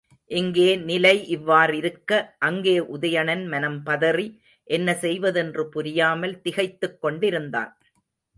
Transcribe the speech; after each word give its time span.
இங்கே 0.31 0.69
நிலை 0.77 1.17
இவ்வாறிருக்க 1.35 2.11
அங்கே 2.39 2.73
உதயணன் 2.79 3.43
மனம் 3.47 3.77
பதறி, 3.85 4.27
என்ன 4.67 4.95
செய்வதென்று 4.95 5.65
புரியாமல் 5.69 6.35
திகைத்துக் 6.41 6.99
கொண்டிருந்தான். 7.01 7.71